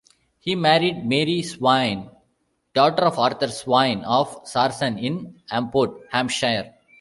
[0.39, 2.09] He married Mary Swayne,
[2.73, 6.73] daughter of Arthur Swayne of Sarson in Amport, Hampshire.